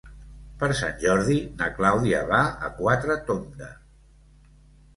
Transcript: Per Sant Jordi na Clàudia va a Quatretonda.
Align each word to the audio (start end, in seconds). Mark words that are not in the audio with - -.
Per 0.61 0.69
Sant 0.79 0.95
Jordi 1.03 1.35
na 1.59 1.67
Clàudia 1.75 2.23
va 2.33 2.41
a 2.69 2.73
Quatretonda. 2.81 3.71